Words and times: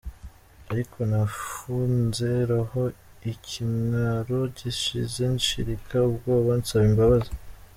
Ariko 0.71 0.97
nafunze 1.11 2.27
roho, 2.49 2.81
ikimwaro 3.33 4.39
gishize 4.57 5.21
nshirika 5.35 5.97
ubwoba 6.09 6.51
nsaba 6.59 6.85
imbabazi. 6.91 7.31